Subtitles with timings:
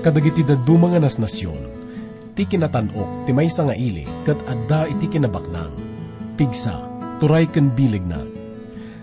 [0.00, 1.60] kadagiti daduma nga nasnasyon,
[2.32, 5.76] ti kinatanok ti maysa nga ili, kat adda iti kinabaknang.
[6.40, 6.80] Pigsa,
[7.20, 8.24] turay ken bilig na.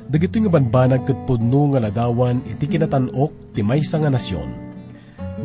[0.09, 4.49] Dagito nga banbanag kat pudno nga ladawan iti kinatanok ti maysa nga nasyon.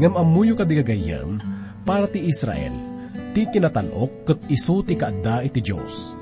[0.01, 1.37] Ngam amuyo kadigagayam,
[1.85, 2.73] para ti Israel,
[3.37, 6.17] ti kinatanok kat iso ti kaadda iti Diyos.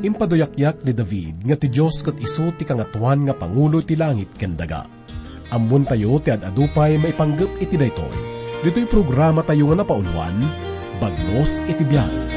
[0.00, 4.56] Impaduyakyak ni David nga ti Diyos kat iso ti kangatuan nga pangulo ti langit ken
[4.56, 4.88] daga.
[5.52, 8.41] Ammon tayo ti adadupay maipanggap iti daytoy.
[8.62, 10.38] Dito'y programa tayo nga napauluan,
[11.02, 12.30] Bagnos iti Biyan.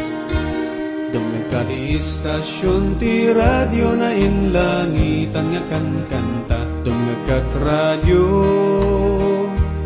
[1.13, 6.59] Dungag ka di istasyon ti radyo na inlangitan nga kankanta.
[6.81, 8.25] Dungag kat radyo,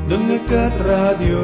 [0.07, 1.43] dungag kat radyo.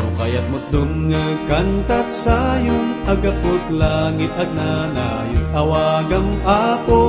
[0.00, 5.44] No kayat mo't dungag kantat sayon, agapot langit agnanayon.
[5.52, 7.00] Awagam ako,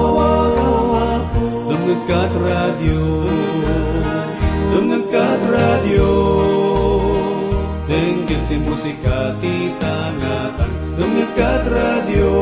[1.72, 4.20] dungag kat radyo, kat radyo.
[7.91, 12.36] Denggit ti musika ti tangatan Dungit kat radyo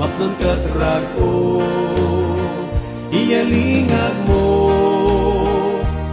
[0.00, 1.60] Mapnon kat rago
[3.12, 4.48] Iyalingag mo.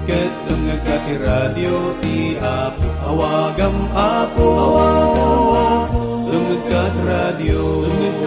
[0.03, 0.35] Ket
[0.83, 4.51] kat ti radyo ti apo Awagam apo.
[6.27, 8.17] Dungit kat radyo Dungit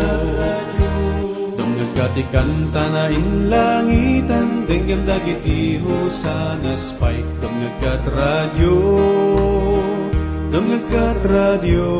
[1.94, 8.78] kat ti kanta na inlangitan Denggam dagiti husanas pay Dungit kat radyo
[10.54, 11.90] Dungit kat radyo.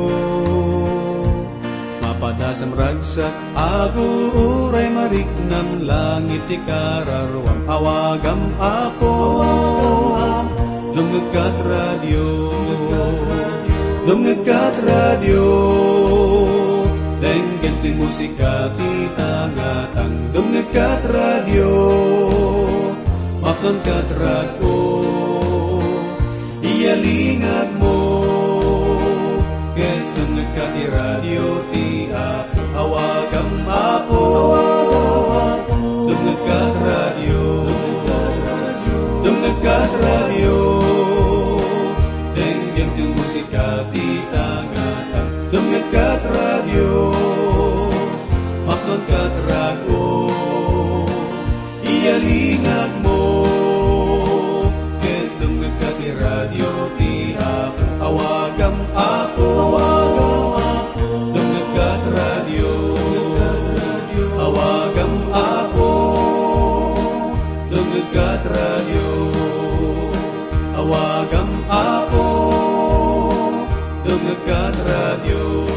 [1.98, 9.14] Mapadasam ragsak aguray mariknam langit ti kararwam awagam ako
[10.94, 12.28] Dungit kat radyo
[14.06, 15.46] Dungit kat radyo
[17.24, 21.72] Denggen ti musika ti tangatang Dungit kat radyo
[23.40, 24.76] Mapnon kat radyo
[26.60, 28.00] Iyalingag mo
[29.72, 30.64] Ket dungag ka
[31.72, 34.24] ti apo Awagam apo
[36.04, 37.44] Dungag ka radyo
[39.24, 40.93] Dungag ka radyo
[45.94, 46.90] Dungag ka radyo
[48.66, 50.06] Maknon ka radyo
[51.86, 53.22] Iyalingag mo
[55.38, 56.10] dungag ka ti
[56.98, 59.50] ti apo Awagam apo
[61.30, 62.74] Dungag ka radyo
[64.34, 65.90] Awagam apo
[67.70, 69.10] Dungag ka radyo
[70.74, 72.26] Awagam apo
[74.02, 75.73] Dungag ka radyo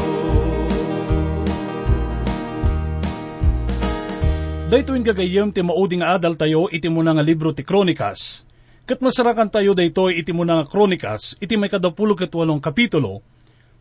[4.68, 8.44] Daytoin gagayem ti mauding nga adal tayo iti muna nga libro ti Kronikas.
[8.84, 13.24] Kat masarakan tayo daytoy iti muna nga Kronikas, iti may kadapulo ket walong kapitulo,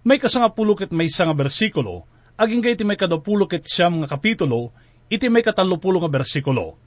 [0.08, 2.08] may kasangapulo ket may nga bersikulo,
[2.40, 4.72] aging iti may kadapulo ket siyam nga kapitulo,
[5.12, 6.80] iti may katalupulo nga bersikulo.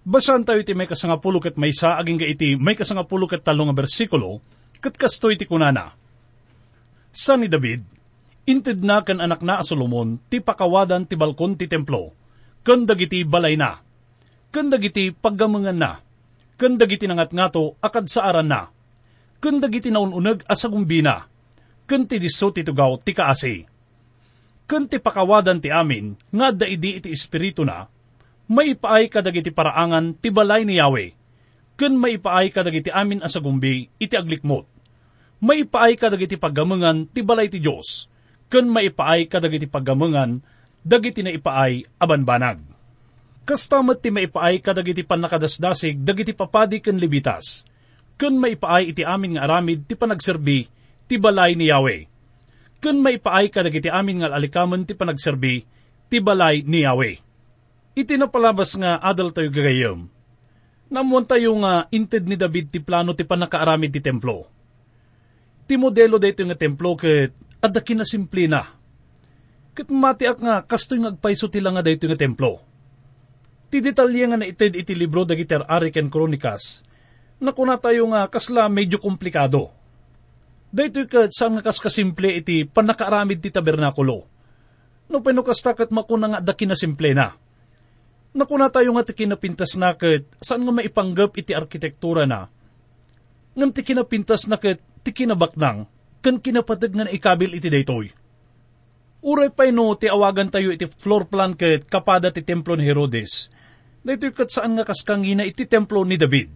[0.00, 3.76] Basan tayo iti may kasangapulo ket may sa, aging iti may kasangapulo ket talo nga
[3.76, 4.40] bersikulo,
[4.80, 5.92] ket kasto iti kunana.
[7.12, 7.84] Sa ni David,
[8.48, 12.23] inted na kan anak na a Solomon, ti pakawadan ti balkon ti templo,
[12.64, 13.84] ken dagiti balay na,
[14.48, 16.00] ken dagiti paggamangan na,
[16.56, 18.72] ken dagiti nangat-ngato akad sa aran na,
[19.38, 21.28] ken dagiti naununeg asagumbi na,
[21.84, 23.68] ken ti diso ti tugaw ti kaasi.
[24.64, 27.84] Ken ti pakawadan ti amin, nga daidi iti espiritu na,
[28.48, 31.12] maipaay kadagiti paraangan ti balay ni Yahweh,
[31.76, 34.64] ken maipaay kadagiti amin asagumbi iti aglikmot.
[35.44, 38.08] Maipaay kadagiti paggamangan ti balay ti Dios,
[38.48, 40.40] ken maipaay kadagiti paggamangan
[40.84, 42.60] dagiti na ipaay abanbanag.
[43.44, 47.64] Kastamat ti maipaay kadagiti panakadasdasig dagiti papadi ken libitas.
[48.16, 50.64] Ken maipaay iti amin nga aramid ti panagserbi
[51.08, 52.08] ti balay ni Yahweh.
[52.80, 55.64] Ken maipaay kadagiti amin nga alikamen ti panagserbi
[56.08, 57.16] ti balay ni Yahweh.
[57.96, 60.08] Iti napalabas nga adal tayo gagayom.
[60.88, 64.48] Namuan tayo nga inted ni David ti plano ti panakaaramid ti templo.
[65.64, 68.83] Ti modelo dito nga templo ket adda kinasimple na
[69.74, 72.62] Kat matiak nga, kastoy nga agpaiso tila nga dayto nga templo.
[73.74, 76.86] Ti detalye nga na ited iti libro dagiter Ariken Kronikas,
[77.42, 79.74] na kuna tayo nga kasla medyo komplikado.
[80.70, 84.30] Dayto ka saan nga kas kasimple iti panakaaramid ti tabernakulo.
[85.10, 87.34] No penukasta kat makuna nga daki na simple na.
[88.30, 92.46] Nakuna tayo nga ti kinapintas na kat saan nga maipanggap iti arkitektura na.
[93.58, 95.90] Ngam ti kinapintas na kat ti kinabaknang
[96.22, 98.23] kan kinapatag nga ikabil iti daytoy
[99.24, 103.48] Uray pa no, ti awagan tayo iti floor plan ket kapada ti templo ni Herodes.
[104.04, 106.52] Dito kat saan nga kaskangina iti templo ni David.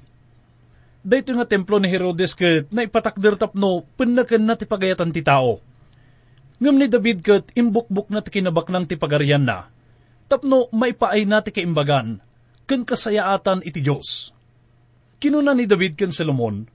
[1.01, 5.65] dayto nga templo ni Herodes ket na ipatakder tapno pennaken na ti pagayatan ti tao.
[6.61, 9.73] Ngam ni David ket imbukbuk na ti kinabak ng ti pagarian na.
[10.29, 12.21] Tapno maipaay na ti kaimbagan
[12.69, 14.37] ken kasayaatan iti Dios.
[15.17, 16.69] Kinuna ni David ken Solomon,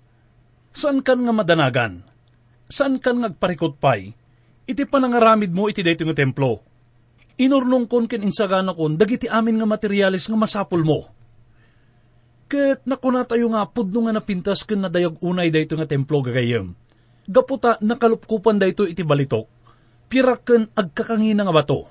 [0.74, 2.02] saan kan nga madanagan?
[2.66, 4.18] Saan kan ngagparikot pay?
[4.64, 6.64] Iti panangaramid mo iti dayto nga templo.
[7.36, 11.24] Inurnong kon ken insagana kon dagiti amin nga materialis nga masapul mo
[12.54, 16.78] Ket nakuna tayo nga pudno nga napintas ken nadayag unay dayto nga templo gagayem.
[17.26, 19.50] Gaputa nakalupkupan dayto iti balitok.
[20.06, 21.90] Piraken agkakangina nga bato.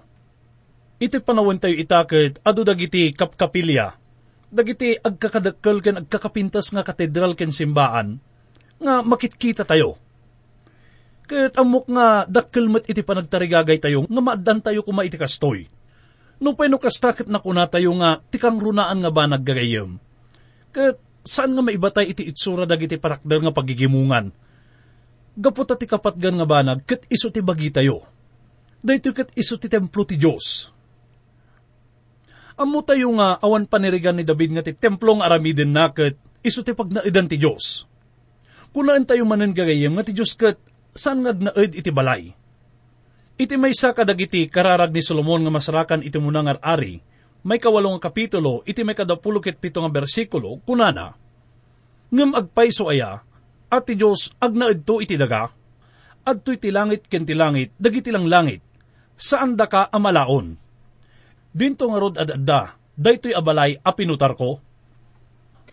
[1.03, 3.91] Iti panawon tayo itaket adu dagiti kapkapilya.
[4.53, 8.23] Dagiti agkakadakkel ken agkakapintas nga katedral ken simbaan
[8.79, 9.99] nga makitkita tayo.
[11.33, 15.65] Ket amok nga dakkel met iti panagtarigagay tayo nga maaddan tayo kuma iti kastoy.
[16.45, 19.97] No peno kastakit na kuna tayo nga tikang runaan nga ba naggagayem
[20.77, 24.29] Ket saan nga maibatay iti itsura dagiti parakder nga pagigimungan.
[25.33, 28.05] Gapot ti kapatgan nga banag, ket iso ti bagi tayo.
[28.85, 30.69] Dahito ket iso ti templo ti Diyos.
[32.61, 36.77] Amo tayo nga awan panirigan ni David nga ti templong aramiden na ket iso ti
[36.77, 37.89] pagnaidan ti Diyos.
[38.77, 40.61] Kunaan tayo manen gagayem nga ti Diyos ket
[40.93, 42.33] saan nga naed iti balay.
[43.41, 47.01] Iti may sa kadagiti kararag ni Solomon nga masarakan iti munang ari,
[47.43, 51.19] may kawalong kapitulo, iti may kadapulukit pito nga bersikulo, kunana,
[52.13, 53.25] Ngam agpaiso aya,
[53.73, 55.49] at ti Diyos agnaed to iti daga,
[56.23, 58.61] at iti langit ken ti langit, dagiti lang langit,
[59.17, 60.55] saan da ka amalaon.
[61.51, 64.61] Dinto nga rod adada, daytoy abalay apinutar ko.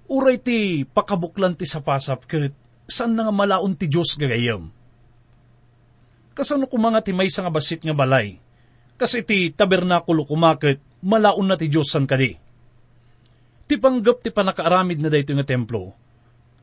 [0.10, 2.56] Uray ti pakabuklan ti sapasap ket
[2.90, 4.79] saan nga malaon ti Diyos gagayam.
[6.40, 8.40] Kasano kumanga ti may nga basit nga balay,
[8.96, 12.32] kasi ti tabernakulo kumakit malaon na ti Diyos san kadi.
[13.68, 15.92] Ti panggap ti panakaaramid na dayto nga templo,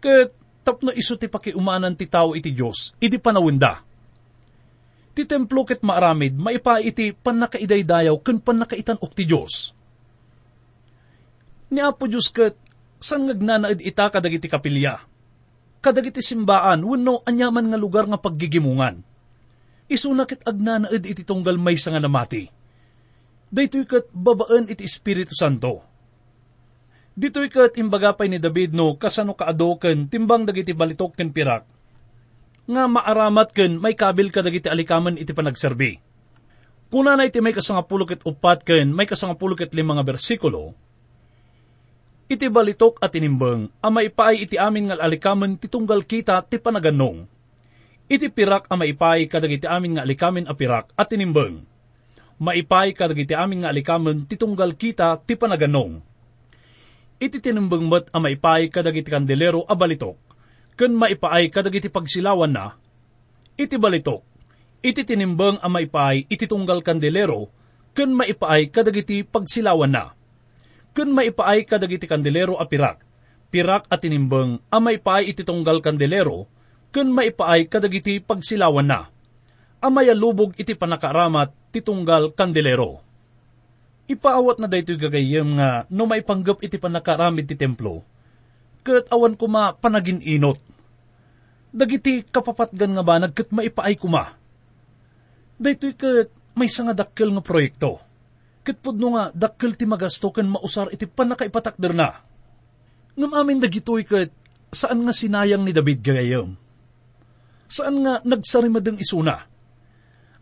[0.00, 0.32] ket
[0.64, 3.84] tapno iso ti pakiumanan ti tao iti Diyos, iti panawenda.
[5.12, 9.76] Ti templo ket maaramid, maipa iti panakaidaydayaw ken panakaitan ok ti Diyos.
[11.68, 12.56] Ni Apo Diyos ket,
[12.96, 15.04] san ngagnanaid ita kadagiti kapilya?
[15.84, 19.04] Kadagiti simbaan, wenno anyaman nga lugar nga paggigimungan.
[19.86, 22.50] Iso na ket agnanaid iti tunggal may nga namati
[23.50, 25.82] daytoy kat babaan iti Espiritu Santo.
[27.16, 31.64] Dito'y kat imbagapay ni David no kasano kaado ken timbang dagiti balitok ken pirak.
[32.68, 35.96] Nga maaramat ken may kabil ka dagiti alikaman iti panagserbi.
[36.92, 40.76] Kuna na iti may kasangapulo ket upat ken may kasangapulo ket lima nga bersikulo,
[42.30, 47.26] iti balitok at inimbeng, ama ipaay iti amin nga alikaman titunggal kita ti panaganong.
[48.06, 51.66] Iti pirak ama ipaay kadagiti amin nga alikamin a pirak at inimbeng
[52.36, 56.04] maipay kadagiti amin nga alikamen titunggal kita ti panaganong.
[57.16, 60.20] Iti tinimbang met a maipay kadagiti kandelero a balitok,
[60.76, 62.76] ken maipaay kadagiti pagsilawan na,
[63.56, 64.20] iti balitok,
[64.84, 67.48] iti tinimbang a maipay iti tunggal kandelero,
[67.96, 70.12] ken maipaay kadagiti pagsilawan na.
[70.92, 73.00] Ken maipaay kadagiti kandelero a pirak,
[73.48, 76.52] pirak at tinimbang a maipaay iti tunggal kandelero,
[76.96, 79.12] ken maipaay kadagiti pagsilawan na
[79.84, 83.04] amaya lubog iti panakaramat titunggal kandelero.
[84.06, 88.06] Ipaawat na daytoy gagayem nga no maipanggap iti panakaramid ti templo,
[88.86, 90.62] kat awan kuma panagin inot.
[91.74, 94.32] Dagiti kapapatgan nga ba nagkat maipaay kuma.
[95.58, 98.00] Daytoy kat may nga dakkel nga proyekto.
[98.62, 102.22] Kat pudno nga dakkel ti magasto kan mausar iti panakaipatakder na.
[103.18, 104.30] Ngam amin dagitoy kat
[104.70, 106.65] saan nga sinayang ni David gagayem?
[107.66, 109.46] Saan nga nagsarimadeng isuna?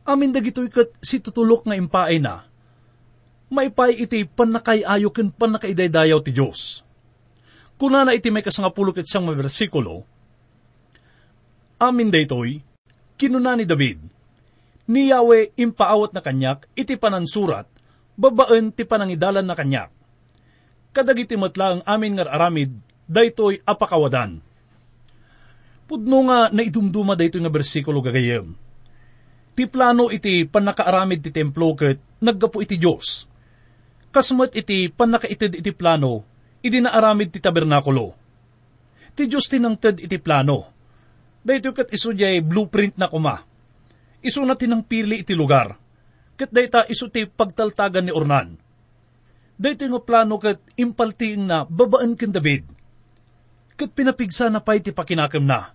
[0.05, 2.45] Amin dagitoy kat si tutulok nga impaay na.
[3.49, 6.85] Maipay iti panakayayo ken panakaidaydayaw ti Diyos.
[7.81, 10.07] Kuna na iti may kasangapulo ket siyang versikulo,
[11.75, 12.63] Amin daytoy,
[13.19, 13.99] kinuna ni David,
[14.87, 17.67] ni Yahweh impaawat na kanyak iti panansurat,
[18.15, 19.91] babaan ti panangidalan na kanyak.
[20.95, 22.71] Kadagiti matla ang amin nga aramid,
[23.11, 24.39] daytoy apakawadan.
[25.85, 28.57] Pudno nga naidumduma daytoy nga bersikulo gagayem
[29.55, 33.31] Ti plano iti panakaaramid ti templo ket naggapo iti Dios.
[34.11, 36.27] Kasmet iti panakaitid iti plano,
[36.59, 38.19] iti naaramid ti tabernakulo.
[39.15, 40.75] Ti Dios tinangted iti plano.
[41.39, 43.47] Dahito ket iso jay blueprint na kuma.
[44.27, 45.79] Iso na tinang pili iti lugar.
[46.35, 48.59] Ket dayta iso ti pagtaltagan ni Ornan.
[49.55, 52.74] Dahito nga plano ket impaltiing na babaan ken David.
[53.75, 55.75] Ket pinapigsa na pa iti pakinakam na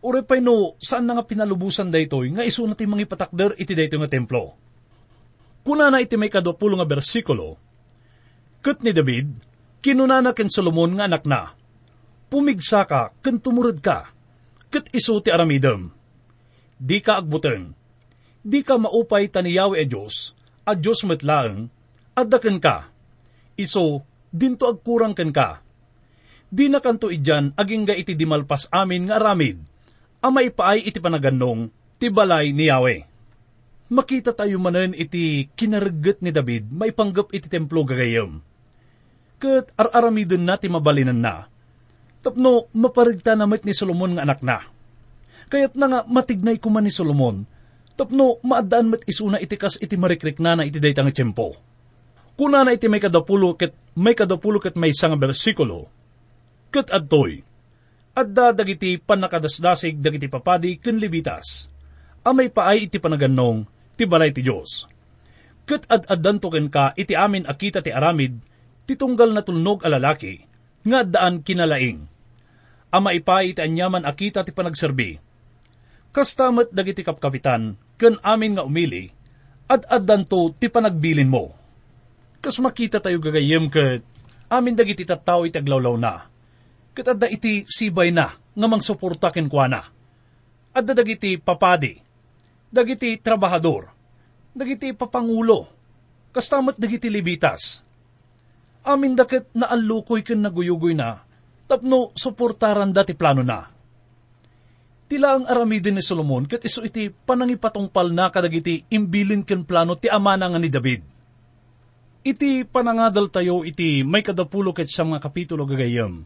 [0.00, 3.76] Ure pay no, saan na nga pinalubusan daytoy nga iso na ti mga ipatakder iti
[3.76, 4.56] daytoy nga templo.
[5.60, 7.60] Kuna na iti may kadopulo nga bersikulo,
[8.60, 9.28] Kat ni David,
[9.80, 11.56] kinuna na ken Solomon nga anak na,
[12.28, 14.12] pumigsa ka, ken tumurad ka,
[14.68, 15.88] ket iso ti aramidem.
[16.76, 17.72] Di ka agbuteng,
[18.44, 20.36] di ka maupay taniyaw e Diyos,
[20.68, 21.72] at Diyos metlaeng,
[22.12, 22.92] at daken ka,
[23.56, 25.64] iso, dinto agkurang ken ka.
[26.50, 29.62] Di na kanto idyan, aging ga iti dimalpas amin nga aramid,
[30.18, 31.70] ama ipaay iti panaganong,
[32.02, 33.06] ti balay ni Yahweh.
[33.94, 38.42] Makita tayo manen iti kinarget ni David, maipanggap iti templo gagayam.
[39.38, 41.46] Kat ar-aramidon na ti mabalinan na,
[42.20, 44.58] tapno maparigta namit ni Solomon nga anak na.
[45.50, 47.46] Kaya't na nga matignay kuman ni Solomon,
[47.94, 51.54] tapno maadaan mat isuna itikas iti marikrik na na iti daytang tiyempo.
[52.34, 55.90] Kuna na iti may kadapulo ket may kadapulo ket may isang bersikulo,
[56.70, 57.42] ket adtoy,
[58.14, 61.66] adda dagiti panakadasdasig dagiti papadi ken libitas,
[62.22, 63.66] amay paay iti panaganong,
[63.98, 64.86] ti balay ti Diyos.
[65.66, 68.38] Ket ad-addan ka iti amin akita ti aramid,
[68.86, 70.42] ti tunggal na tulnog alalaki,
[70.86, 72.06] nga daan kinalaing.
[72.90, 75.14] Ama ipay iti anyaman akita ti panagserbi.
[76.10, 79.14] Kastamat dagiti kapkapitan, ken amin nga umili,
[79.70, 81.54] at addan to ti panagbilin mo.
[82.42, 84.02] Kas makita tayo gagayem ket
[84.50, 86.29] amin dagiti tattao iti aglawlaw na.
[86.90, 89.82] Ket adda iti sibay na nga mangsuporta ken kuana.
[90.74, 91.98] Adda dagiti papadi,
[92.70, 93.90] dagiti trabahador,
[94.54, 95.66] dagiti papangulo,
[96.30, 97.82] kastamat dagiti libitas,
[98.86, 101.20] amin dakit na alukoy ken naguyugoy na,
[101.66, 103.66] tapno suportaran dati plano na.
[105.10, 110.06] Tila ang aramidin ni Solomon ket iso iti panangipatungpal na kadagiti imbilin ken plano ti
[110.06, 111.02] amana nga ni David.
[112.22, 116.22] Iti panangadal tayo iti may kadapulo ket sa mga kapitulo gagayam.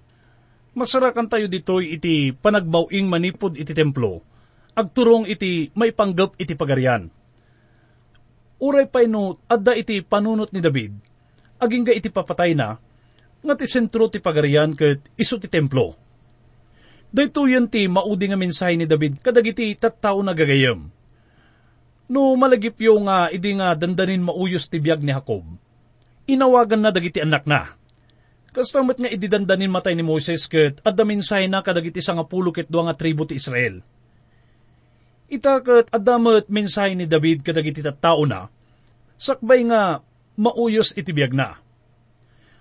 [0.75, 4.27] Masarakan tayo ditoy iti panagbawing manipod iti templo,
[4.75, 7.07] agturong iti may panggap iti pagarian.
[8.59, 10.99] Uray pa no, adda iti panunot ni David,
[11.63, 12.75] aging ga iti papatay na,
[13.45, 15.95] nga ti sentro ti pagarian ket iso ti templo.
[17.15, 20.91] Dayto yan ti maudi nga mensahe ni David kadagiti tattao na gagayam.
[22.11, 25.47] No malagip yo nga idi nga dandanin mauyos ti biyag ni Jacob,
[26.27, 27.79] inawagan na dagiti anak na.
[28.55, 32.95] Kastamat nga ididandanin matay ni Moses ket adda mensahe na kadagiti sangapulo ket dua nga
[32.95, 33.83] tribo ti Israel.
[35.27, 38.47] Ita ket addamet mensahe ni David kadagiti tattao na,
[39.19, 40.07] sakbay nga
[40.39, 41.59] mauyos iti biyag na.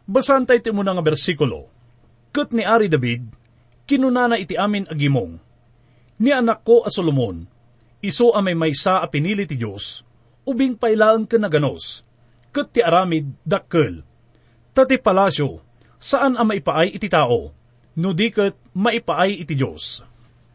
[0.09, 1.69] Basan tayo mo nga bersikulo.
[2.33, 3.29] Kat ni Ari David,
[3.85, 5.38] kinunana iti amin agimong.
[6.25, 7.45] Ni anak ko a Solomon,
[8.01, 10.01] iso amay maysa a pinili ti Diyos,
[10.50, 12.01] ubing pailaan ka naganos,
[12.50, 14.01] kat ti aramid dakkel.
[14.73, 15.73] Tati palasyo,
[16.03, 17.55] saan ang maipaay iti tao,
[17.95, 20.03] no di kat maipaay iti Diyos.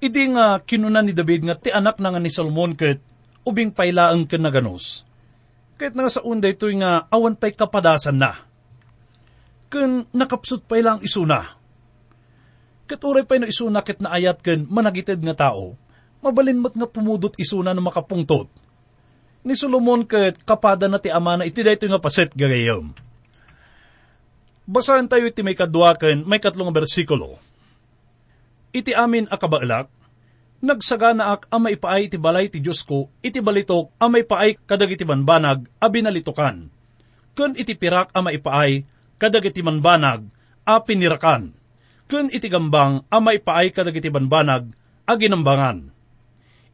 [0.05, 3.01] Idi nga kinunan ni David nga ti anak na nga ni Solomon kat
[3.49, 5.09] ubing pailaan ka naganos
[5.79, 8.43] kahit nga sa unday ito'y nga awan pa'y kapadasan na.
[9.71, 11.55] Kun nakapsut pa'y lang isuna.
[12.91, 15.79] Katuray pa'y no isuna ket na ayat ken managitid nga tao,
[16.19, 18.51] mabalin mo't nga pumudot isuna no makapungtot.
[19.47, 22.91] Ni Solomon ket kapada na ti ama na iti dayto nga paset gagayom.
[24.69, 27.41] Basahan tayo iti may kadwa ken may katlong bersikulo.
[28.69, 29.89] Iti amin akabaalak,
[30.59, 35.07] Nagsagana ak amay paay iti balay ti Diyos ko, iti balitok amay paay kadag iti
[35.07, 36.69] banbanag, a binalitokan.
[37.39, 38.83] Kun iti pirak amay paay
[39.23, 40.27] kadag iti manbanag,
[40.67, 41.55] a pinirakan.
[42.11, 44.75] Kun iti gambang amay paay kadag iti banbanag,
[45.07, 45.95] a ginambangan.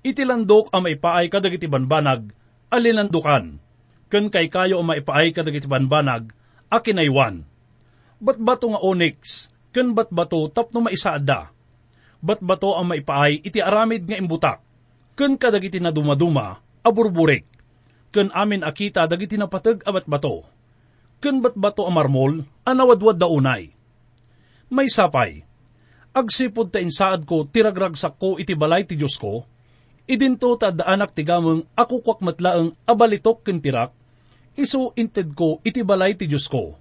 [0.01, 2.33] Iti landok amay paay kadag iti banbanag,
[2.73, 3.61] a lilandukan.
[4.09, 6.33] Kun kay kayo amay paay kadag iti banbanag,
[6.73, 7.54] a kinaywan.
[8.25, 11.53] Bat bato nga onyx, kun bat bato tapno maisaada.
[12.25, 14.65] Bat bato ang maipaay iti aramid nga imbutak,
[15.13, 17.45] ken kadagiti na dumaduma, aburburik,
[18.09, 20.49] ken amin akita dagiti napatag abat bato,
[21.21, 23.77] ken bat bato ang marmol, anawadwad da unay.
[24.73, 25.45] May sapay,
[26.17, 29.45] agsipod ta insaad ko tiragragsak ko iti balay ti Diyos ko,
[30.09, 33.93] idinto ta daanak ti gameng ako kwak matlaeng abalitok ken pirak,
[34.57, 36.81] iso inted ko iti balay ti Diyos ko.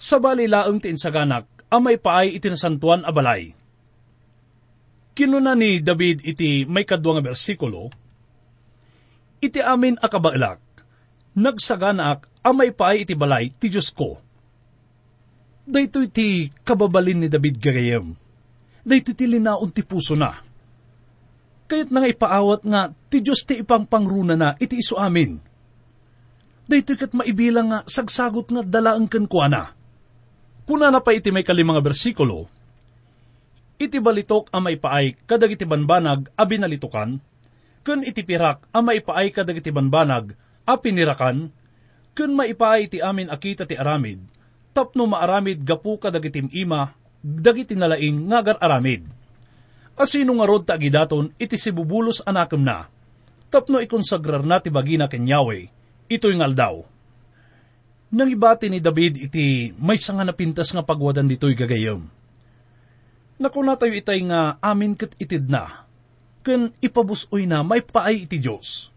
[0.00, 3.52] Sa balilaeng ti insaganak, amay paay iti nasantuan a balay
[5.12, 7.92] Kinuna ni David iti may kadwa nga bersikulo,
[9.40, 10.60] Iti amin akabaalak,
[11.36, 14.20] nagsaganaak amay paay iti balay ti Diyos ko.
[15.64, 18.12] Dayto iti kababalin ni David gagayem.
[18.84, 20.40] Dayto iti linaon ti puso na.
[21.68, 25.40] Kayat nga ipaawat nga ti Diyos ti ipang pangruna na iti iso amin.
[26.68, 29.79] Dayto kat maibilang nga sagsagot nga dalaang kankwana.
[30.70, 32.46] Kuna na pa iti may kalimang bersikulo,
[33.74, 37.18] iti balitok ang maipaay kadag iti banbanag a binalitukan,
[37.82, 40.30] kun iti pirak ang maipaay kadag iti banbanag
[40.62, 41.50] a pinirakan,
[42.14, 44.22] kun maipaay iti amin akita ti aramid,
[44.70, 49.10] tapno maaramid gapu kadag iti ima dagiti nalaing ngagar aramid.
[49.98, 52.86] Asino nga rod ta agidaton iti sibubulos anakam na,
[53.50, 55.66] tapno ikonsagrar na ti bagina ken Yahweh,
[56.06, 56.99] ito'y ngaldaw.
[58.10, 62.02] Nang ibati ni David iti may sanga napintas nga pagwadan dito'y gagayom.
[63.38, 65.86] Nakuna tayo itay nga amin kat itid na,
[66.42, 68.90] ken ipabusoy na may paay iti Diyos.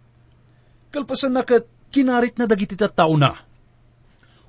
[0.90, 3.38] Kalpasan na kat kinarit na dagiti tao na.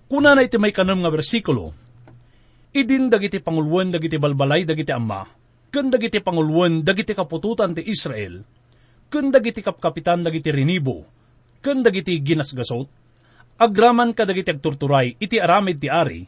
[0.09, 1.77] Kuna na iti may kanam nga bersikulo,
[2.73, 5.29] idin dagiti pangulwan dagiti balbalay dagiti amma,
[5.69, 8.41] ken dagiti pangulwan dagiti kapututan ti Israel,
[9.13, 11.05] ken dagiti kapkapitan dagiti rinibo,
[11.61, 13.04] ken dagiti ginasgasot,
[13.59, 16.27] agraman ka dagiti agturturay iti aramid ti ari,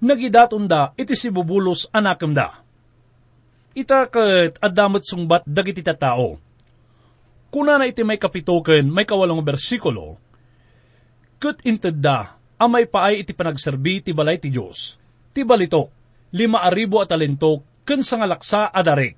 [0.00, 2.60] nagidaton da iti sibubulos anakam da.
[3.76, 6.40] Ita ket adamot sungbat dagiti tao.
[7.52, 10.16] Kuna na iti may kapitoken may kawalong bersikulo,
[11.36, 14.96] ket inted da amay paay iti panagserbi ti balay ti Diyos.
[15.36, 15.92] Ti balito,
[16.32, 19.14] lima aribo at talento ken sa ngalaksa adarik,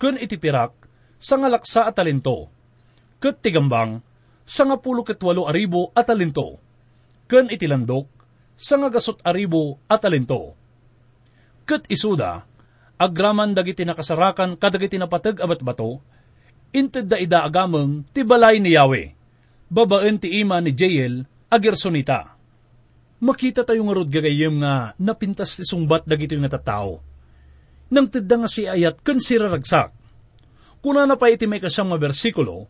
[0.00, 0.72] ken iti pirak,
[1.18, 2.48] sa ngalaksa at talento,
[3.20, 4.00] ket tigambang,
[4.46, 6.62] sa nga pulo ket walo aribo at talento,
[7.26, 8.06] ken iti landok,
[8.56, 8.80] sa
[9.26, 10.56] aribo at talento.
[11.66, 12.46] Ket isuda,
[12.96, 16.00] agraman dagiti nakasarakan kadagiti napateg abat bato,
[16.72, 19.12] inted da ida agameng ti balay ni Yahweh,
[19.68, 22.32] babaen ti ima ni Jael, agersonita.
[23.20, 27.16] Makita tayo nga rod gagayem nga napintas ti sungbat dagito yung natatao
[27.86, 29.94] nang tidda nga si ayat ken siraragsak.
[30.82, 32.66] Kuna na pa iti may kasam nga bersikulo,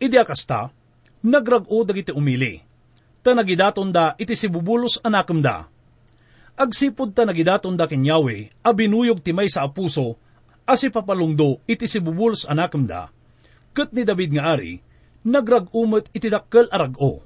[0.00, 0.72] idi akasta,
[1.24, 2.60] nagrag-o dagiti umili,
[3.24, 5.64] ta nagidaton da iti sibubulos anakam da.
[6.60, 10.20] Agsipod ta nagidaton da ken Yahweh, abinuyog ti may sa apuso,
[10.68, 13.08] asi papalungdo iti sibubulos anakam da,
[13.72, 14.84] ket ni David nga ari,
[15.24, 17.24] nagrag-umot iti dakkel arag-o.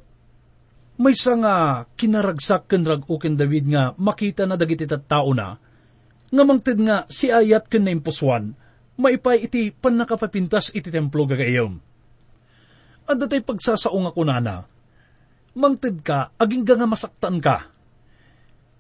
[1.03, 1.55] May sa nga
[1.99, 5.59] kinaragsak ken rag-o ken David nga makita na dagiti tattao na,
[6.31, 8.55] nga mangted nga si ayat ken na impuswan,
[8.99, 11.75] maipay iti panakapapintas iti templo gagayom.
[13.09, 14.78] At datay pagsasao nga kunana,
[15.59, 17.75] mangted ka, aging nga masaktan ka.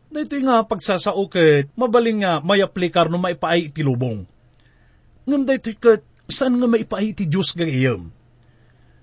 [0.08, 4.24] Dito nga pagsasao ket mabaling nga may aplikar no maipaay iti lubong.
[5.28, 8.08] Ngam dito ket saan nga maipaay iti Diyos gagayom.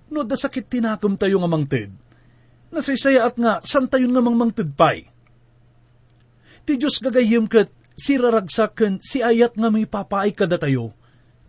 [0.09, 1.93] No da sakit tinakam tayo nga mangted,
[2.73, 5.05] nasaysaya at nga san tayo nga mangmangted pay.
[6.65, 10.97] Ti Diyos gagayom ket si raragsaken si ayat nga may papaay kada tayo,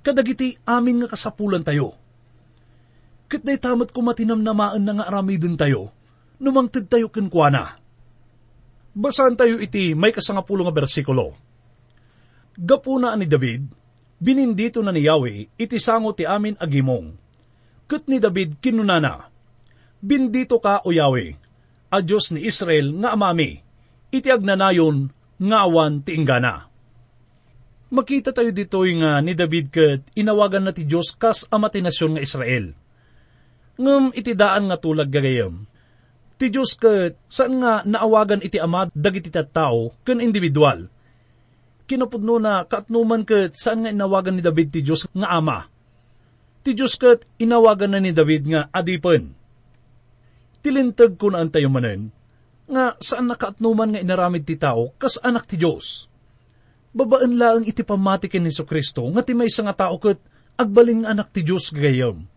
[0.04, 1.96] kadagiti amin nga kasapulan tayo.
[3.26, 5.95] Kat day tamat ko matinamnamaan na nga aramidin tayo,
[6.40, 7.78] numangtid tayo kenkwana.
[8.96, 11.36] Basahan tayo iti may kasangapulo nga bersikulo.
[12.56, 13.68] Gapuna ni David,
[14.16, 17.12] binindito na ni Yahweh, iti sango ti amin agimong.
[17.84, 19.28] Kat ni David kinunana,
[20.00, 21.36] Bindito ka o Yahweh,
[21.92, 23.60] a Diyos ni Israel nga amami,
[24.12, 26.68] iti agnanayon nga awan ti inggana.
[27.86, 32.24] Makita tayo dito nga ni David ket inawagan na ti Diyos kas amati nasyon nga
[32.24, 32.74] Israel.
[33.78, 35.68] Ngem iti daan nga tulag gagayem.
[36.36, 40.92] Ti Diyos ket saan nga naawagan iti amad dagiti tattao ken individual.
[41.88, 45.64] Kinapudno na kaatnuman ket saan nga inawagan ni David ti Diyos nga ama.
[46.60, 49.32] Ti Diyos ket inawagan na ni David nga adipen.
[50.60, 52.12] Tilintag ko na antayo manen,
[52.68, 56.10] nga saan nakaatnuman nga inaramid ti tao kas anak ti Diyos.
[56.92, 60.20] Babaan laang iti pamatikin ni Kristo nga ti may nga tao ket
[60.60, 62.28] agbaling anak ti Diyos gayam.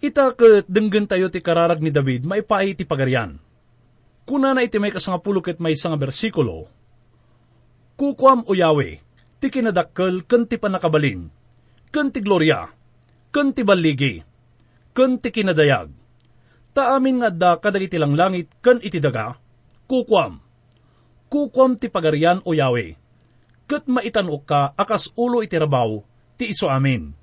[0.00, 3.36] Ita ket denggen tayo ti kararag ni David maipaay ti pagaryan.
[4.24, 6.72] Kuna na iti may kasangapulo ket may nga bersikulo,
[8.00, 8.96] Kukwam o Yahweh,
[9.44, 11.28] ti kinadakkel ken ti panakabalin,
[11.92, 12.64] ken ti gloria,
[13.28, 14.24] ken ti baligi,
[14.96, 15.92] ken ti kinadayag,
[16.72, 19.36] ta amin nga da kadagiti lang langit ken iti daga,
[19.84, 20.40] kukwam.
[21.28, 22.96] Kukwam ti pagarian o Yahweh.
[23.68, 26.00] Ket maitanok ka akas ulo iti rabaw
[26.40, 27.19] ti iso amin.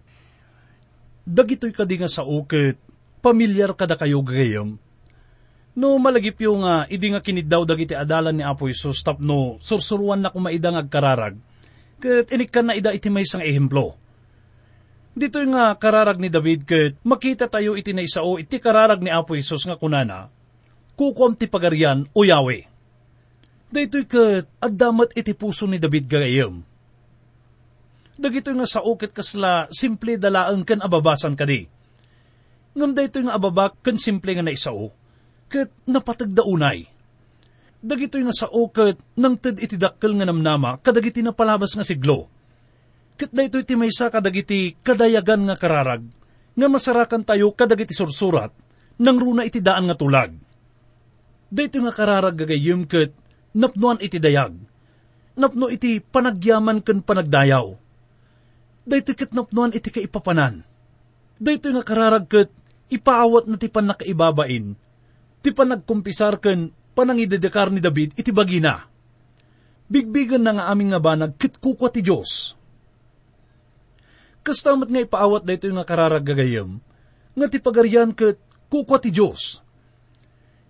[1.27, 2.79] Dagitoy kadi nga sa uket,
[3.19, 4.79] pamilyar kada kayo gayam.
[5.75, 10.31] No malagip yung nga, idi nga kiniddaw dagiti adalan ni Apo Isus tapno sursuruan na
[10.31, 11.35] kumaidang agkararag.
[11.99, 14.07] Ket inikan na ida iti may isang ehemplo
[15.17, 19.33] dito nga kararag ni David ket makita tayo iti na isao iti kararag ni Apo
[19.33, 20.29] Isos nga kunana,
[20.93, 22.69] kukom ti pagarian o Yahweh.
[23.73, 26.61] Dito ket addamat iti puso ni David gayem.
[28.17, 31.69] Dagito nga sa ukit kasla simple dalaang ken ababasan kadi.
[32.73, 34.89] Ngam dito nga ababak ken simple nga naisao,
[35.49, 36.85] ket napatagdaunay.
[37.77, 42.25] Dagito nga sa uket nang ted iti dakkel nga namnama kadagiti na palabas nga siglo
[43.17, 46.05] Kat na ito iti may sa kadagiti kadayagan nga kararag,
[46.53, 48.53] nga masarakan tayo kadagiti sursurat,
[49.01, 50.37] nang runa iti daan nga tulag.
[51.49, 53.09] Dito nga kararag gagayim kat
[53.57, 54.53] napnuan iti dayag,
[55.33, 57.86] napno iti panagyaman ken panagdayaw.
[58.87, 60.63] Dayto ket napnuan iti kaipapanan.
[61.35, 62.49] Dayto nga kararag ket
[62.87, 64.79] ipaawat na ti panakaibabain,
[65.43, 68.87] ti panagkumpisar ken panangidedekar ni David iti bagina.
[69.91, 72.55] Bigbigan na nga aming nga banag kit kukwa ti Diyos.
[74.47, 76.79] Kastamat nga ipaawat dayto nga kararag gagayam,
[77.35, 78.39] nga ti pagaryan ket
[78.71, 79.59] kukwa ti Diyos.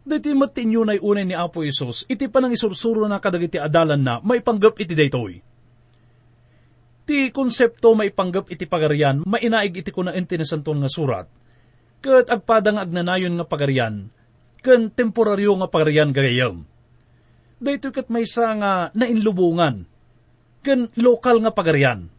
[0.08, 4.01] Dito yung matinyo na unay ni Apo Isos, iti pa nang isursuro na kadagiti adalan
[4.01, 5.46] na maipanggap iti daytoy.
[7.08, 11.32] Ti konsepto maipanggap iti pagarian, mainaig iti kuna enti nga surat,
[12.04, 14.12] kat agpadang agnanayon nga pagarian,
[14.60, 16.67] ken temporaryo nga pagarian gagayam.
[17.63, 19.88] Dito kat may sa nga nainlubungan,
[20.67, 22.12] ken lokal nga pagarian.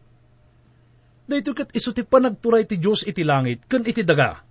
[1.29, 4.41] Dito kat iso ti panagturay ti Diyos iti langit, ken iti daga.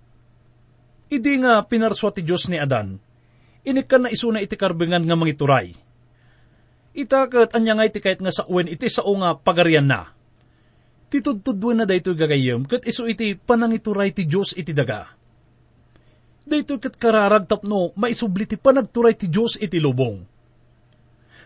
[1.11, 2.95] Idi nga pinarswa ti Diyos ni Adan,
[3.67, 5.75] inikan na isuna iti karbengan nga mangituray.
[6.95, 10.18] Itakat anya nga iti kahit nga sa uwen iti sao nga pagarian na.
[11.09, 15.09] Titudtudwan na daytoy gagayem kat iso iti panangituray ti Diyos iti daga.
[16.45, 20.21] Daytoy kat kararag tapno maisubli ti panagturay ti Diyos iti lubong.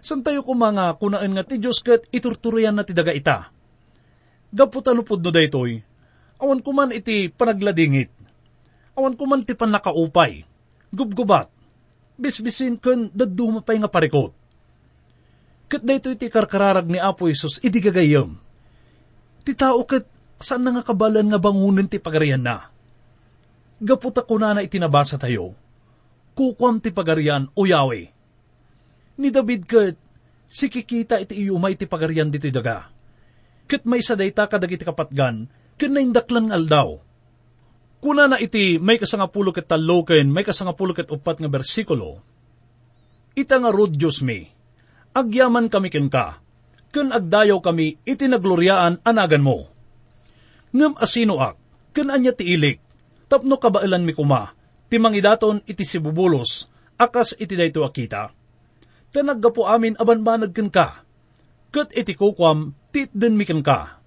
[0.04, 3.56] San tayo kumanga kunaan nga ti Diyos kat iturturayan na ti daga ita.
[4.52, 5.80] Gaputanupod no daytoy,
[6.44, 8.12] awan kuman iti panagladingit.
[9.00, 10.44] Awan kuman ti panakaupay.
[10.92, 11.48] Gubgubat,
[12.20, 14.36] bisbisin kun daduma pay nga parikot.
[15.72, 18.38] Kat dayto iti karkararag ni Apo Isus, idi gagayam.
[19.44, 20.08] Ti tao kat
[20.40, 22.72] saan na nga kabalan nga bangunan ti pagarian na.
[23.84, 25.56] Gaputa ko na na itinabasa tayo.
[26.34, 28.08] Kukwam ti pagarian o Yahweh.
[29.20, 29.96] Ni David kat,
[30.50, 32.90] si kikita iti iumay ti pagarian dito daga.
[33.70, 37.00] Kat may sadayta kadag iti kapatgan, kat naindaklan aldaw
[38.04, 42.20] Kuna na iti may kasangapulo ket talo ken may kasangapulo ket upat nga bersikulo.
[43.32, 44.44] Ita nga rod Diyos mi,
[45.16, 46.44] agyaman kami ken ka,
[46.94, 49.66] ken agdayaw kami iti nagloryaan anagan mo.
[50.70, 51.58] Ngem asino ak,
[51.98, 52.78] ken anya ti ilik,
[53.26, 54.54] tapno kabailan mi kuma,
[54.88, 56.70] ti mangidaton iti sibubulos,
[57.02, 58.30] akas iti dayto akita.
[59.10, 61.02] Tanagga po amin aban banag ken ka,
[61.74, 64.04] ket iti kukwam tit den mi ken ka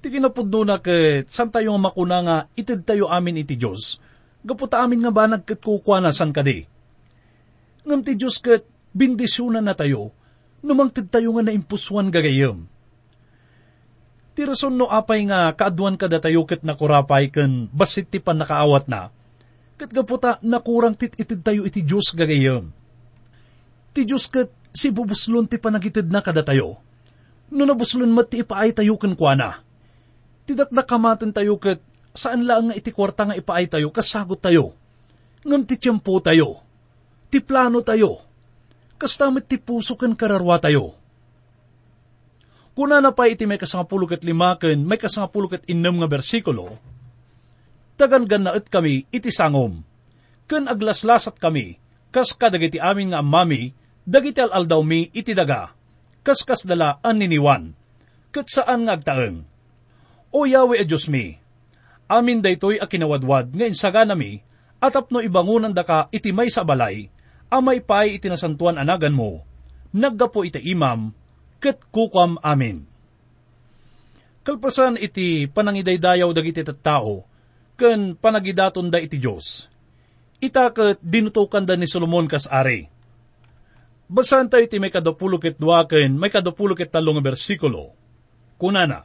[0.00, 4.00] Ti kinapudno na ket san tayo makuna nga itid tayo amin iti Diyos.
[4.40, 6.64] Gaputa amin nga banag ket kukwa na san kadi.
[7.84, 8.64] Ngam ti Diyos ket
[8.96, 10.16] bindisyonan na tayo,
[10.60, 12.68] numangtid tayo nga naimpuswan gagayam.
[14.36, 19.12] Ti no apay nga kaaduan kada tayo ket nakurapay ken basit ti pan nakaawat na.
[19.76, 22.72] Ket gaputa nakurang tit itid tayo iti Diyos gagayam.
[23.92, 26.78] Ti Diyos ket si bubuslon ti panagitid na kada tayo.
[27.50, 29.50] No nabuslon mat ti ipaay tayo ken kwa na
[30.46, 31.82] Tidak na kamaten tayo kat
[32.14, 34.74] saan lang nga iti kwarta nga ipaay tayo, kasagot tayo.
[35.46, 36.60] Ngam ti tiyempo tayo.
[37.30, 38.29] Ti plano tayo.
[39.00, 40.92] Kastamit ti puso kan kararwa tayo.
[42.76, 46.76] Kuna na pa iti may kasangapulo kat lima ken may kasangapulo kat inam nga bersikulo,
[47.96, 49.80] tagan ganaet kami iti sangom.
[50.44, 51.80] Ken aglaslasat kami,
[52.12, 53.72] kas kadagiti amin nga amami,
[54.04, 55.72] dagiti alaldaw mi iti daga,
[56.20, 57.72] kas kas dala an niniwan,
[58.28, 59.48] kat saan nga agtaeng
[60.30, 61.34] o Yahweh a Diyos mi,
[62.06, 64.42] amin daytoy a kinawadwad nga insaga nami,
[64.80, 67.10] at apno ibangunan da ka iti may sa balay,
[67.50, 69.42] amay pay iti nasantuan anagan mo,
[69.90, 71.10] naggapo iti imam,
[71.58, 72.86] ket kukwam amin.
[74.40, 77.28] Kalpasan iti panangidaydayaw dagiti tao,
[77.76, 79.68] ken panagidaton da iti Diyos.
[80.40, 82.88] Ita ket dinutukan da ni Solomon kas ari.
[84.10, 87.92] Basan tayo iti may kadapulo ket duwaken, may kadapulo ket talong bersikulo.
[88.56, 89.04] Kunana,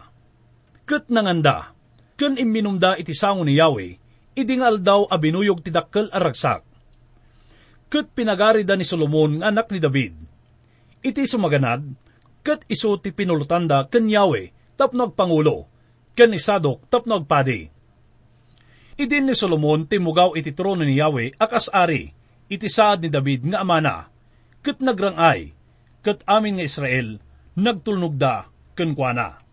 [0.88, 1.75] ket nanganda,
[2.15, 3.99] ken imminumda iti sango ni Yahweh,
[4.39, 6.17] idingal daw a binuyog ti dakkel a
[7.91, 10.13] Ket pinagarida ni Solomon nga anak ni David.
[11.06, 11.86] Iti sumaganad,
[12.41, 15.69] ket iso ti pinulutanda ken Yahweh tapno agpangulo,
[16.17, 17.62] ken ni Sadok tapno agpadi.
[18.95, 22.10] Idin ni Solomon timugaw iti trono ni Yahweh akas ari,
[22.50, 24.10] iti saad ni David nga amana,
[24.65, 25.54] ket nagrangay,
[26.02, 27.21] ket amin nga Israel,
[27.54, 29.45] nagtulnog da, ken kuana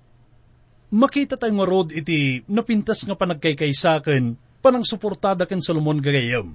[0.92, 6.52] makita tayo nga rod iti napintas nga panagkaykaysaken panang suportada ken Solomon gagayam.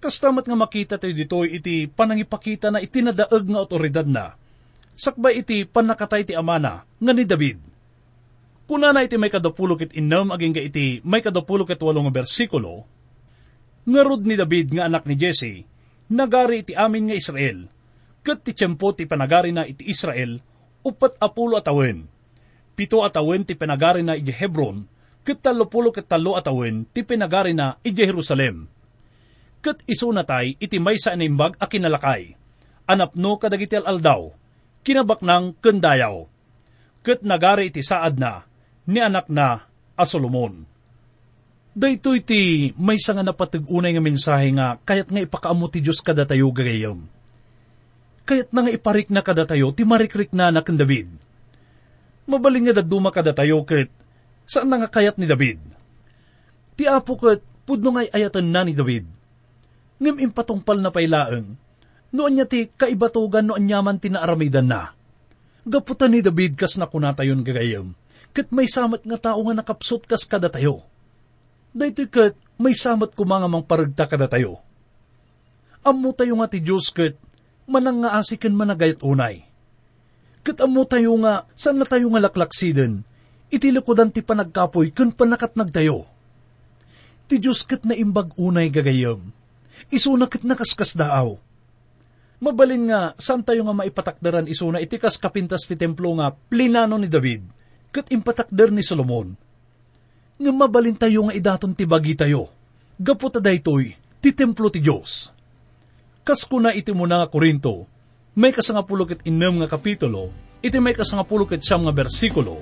[0.00, 4.32] Kastamat nga makita tayo dito iti panangipakita na itinadaag nga otoridad na.
[4.96, 7.60] Sakbay iti panakatay ti amana nga ni David.
[8.64, 12.88] Kuna na iti may kadapulo kit inam aging ga iti may kadapulo kit walong bersikulo,
[13.84, 15.68] nga rod ni David nga anak ni Jesse,
[16.08, 17.68] nagari iti amin nga Israel,
[18.24, 20.38] kat ti tiyempo ti panagari na iti Israel,
[20.86, 22.08] upat apulo atawen
[22.80, 24.88] pito atawen ti pinagari na iti Hebron,
[25.20, 28.79] ket talopulo ket talo atawen ti pinagari na iti Jerusalem.
[29.60, 32.32] Ket iso na tay iti may sa animbag a kinalakay,
[32.88, 34.32] anapno kadagiti aldaw,
[34.80, 36.24] kinabak ng kendayaw.
[37.04, 38.44] Kat nagari iti saad na,
[38.88, 40.64] ni anak na a Solomon.
[41.70, 46.50] Dayto iti may nga napatigunay nga mensahe nga kayat nga ipakaamo ti Diyos kada tayo
[46.50, 47.06] gagayam.
[48.26, 51.08] Kayat na nga iparik na kada tayo ti marikrik na anak David.
[52.26, 53.92] Mabaling nga daduma kada tayo kat
[54.50, 55.62] saan na nga kayat ni David.
[56.74, 59.19] Ti apo kat pudno ngay ayatan na ni David.
[60.00, 61.54] Ngem impatungpal na pailaeng,
[62.10, 64.96] noon niya ti kaibatugan no anyaman tinaaramidan na.
[65.68, 67.92] Gaputan ni David kas na kunatayon gagayam,
[68.32, 70.88] kat may samat nga tao nga nakapsot kas kada tayo
[71.70, 74.58] Dahito kat may samat ko mga mang paragta kada tayo.
[75.86, 77.14] Amo tayo nga ti Diyos kat
[77.70, 79.46] manang nga asikan managayat unay.
[80.42, 83.06] Kat amo tayo nga saan na tayo nga laklaksiden,
[83.54, 86.10] itilikodan ti panagkapoy kun panakat nagtayo.
[87.30, 89.30] Ti Diyos kat na imbag unay gagayam,
[89.88, 91.40] isuna kat nakaskas daaw.
[92.40, 97.44] Mabalin nga, saan tayo nga maipatakdaran isuna itikas kapintas ti templo nga plinano ni David,
[97.92, 99.36] kat impatakder ni Solomon
[100.40, 102.48] nga mabalin tayo nga idaton ti bagi tayo.
[102.96, 103.92] Gaputa daytoy,
[104.24, 105.28] ti templo ti Diyos.
[106.24, 107.84] Kas kuna iti mo nga Korinto,
[108.32, 110.32] may kasangapulok inem nga kapitulo,
[110.64, 112.60] iti may kasangapulok siyam nga bersikulo.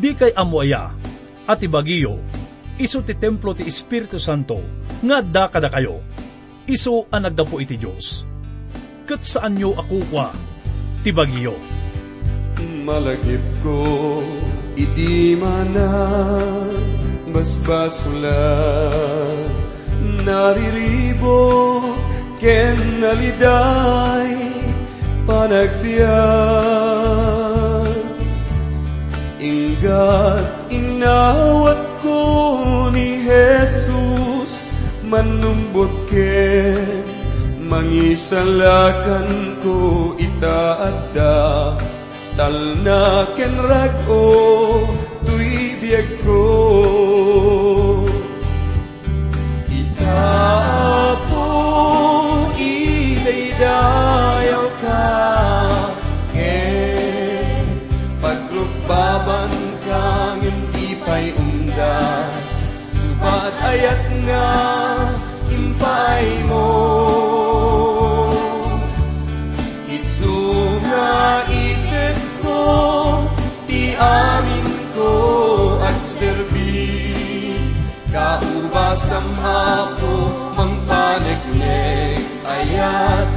[0.00, 0.92] Di kay amuaya,
[1.44, 2.20] at ibagiyo,
[2.80, 4.60] iso ti templo ti Espiritu Santo,
[5.04, 6.00] nga da kada kayo,
[6.68, 8.24] iso ang nagdapo iti Diyos.
[9.06, 10.28] Kat saan nyo ako kwa,
[11.00, 11.54] ti bagiyo.
[12.86, 14.22] Malagip ko
[14.76, 15.88] Iti mana
[17.32, 18.28] basbasulat
[20.20, 21.80] Nariribo
[22.36, 24.36] ken naliday
[25.24, 26.04] panagbiyan
[29.40, 31.75] Ingat inawat
[33.36, 34.72] Jesus
[35.04, 37.04] Manumbot ken
[37.68, 41.76] mangisalakan ko itaadda.
[42.34, 44.88] Talna ken rago
[45.22, 46.42] tuy biag ko.
[49.68, 51.46] Itapo
[52.56, 55.06] ilaydayaw ka
[56.32, 57.68] ken
[58.18, 59.52] pagrubaban
[59.84, 62.45] kang hindi pa'y undas
[63.16, 64.48] subat ayat nga
[65.48, 66.68] impay mo
[73.96, 75.12] amin ko
[75.80, 77.16] at serbi.
[78.12, 80.14] Kaubasam ako
[80.56, 83.28] mang panagleg Ayat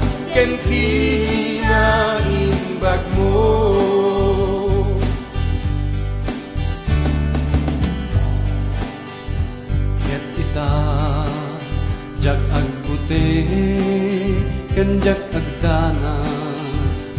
[15.61, 16.23] jag agdana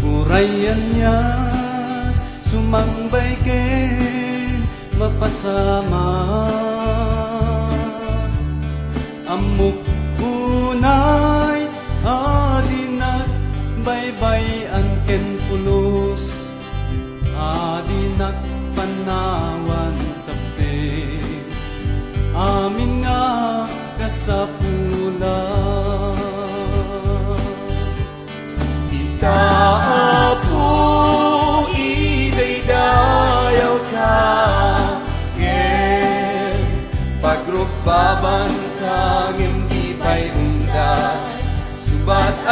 [0.01, 1.21] urayan niya
[2.49, 4.65] sumangbay ken
[4.99, 6.09] mapasama.
[9.29, 9.79] Amok
[10.25, 11.69] unay
[12.05, 13.29] adinat
[13.85, 16.25] baybay an ken pulos.
[17.37, 18.37] Adinat
[18.77, 20.77] panawan sapte
[22.37, 23.25] amin nga
[23.97, 24.60] kasapula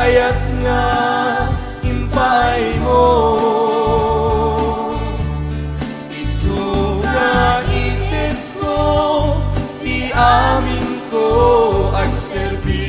[0.09, 0.85] Subat ayat nga
[1.85, 3.13] impay mo.
[6.09, 8.81] Isuga itit ko
[9.85, 11.29] Di amin ko
[11.93, 12.89] agserbi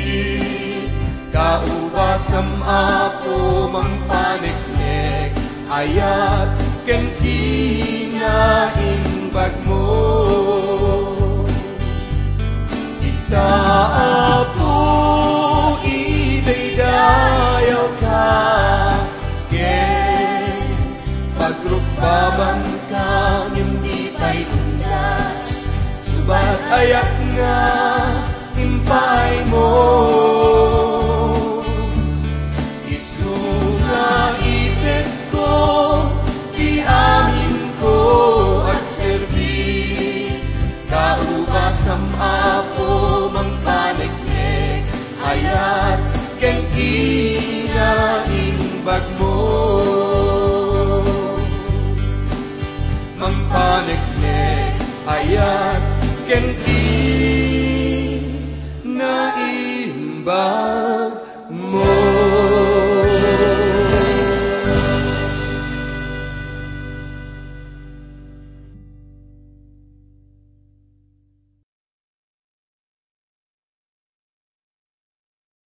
[1.27, 5.35] Kaubasam ako mang paniknek
[5.67, 6.28] Ayat
[21.99, 23.07] ka
[23.51, 25.67] hindi pa'y undas
[25.99, 27.98] subat ayak nga